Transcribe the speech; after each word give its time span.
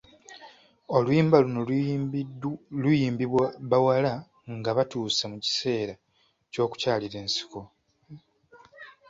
Oluyimba 0.95 1.37
luno 1.43 1.61
luyimbibwa 2.81 3.45
bawala 3.69 4.13
nga 4.57 4.69
batuuse 4.77 5.23
mu 5.31 5.37
kiseera 5.45 5.93
ky’okukyalira 6.51 7.17
ensiko. 7.23 7.59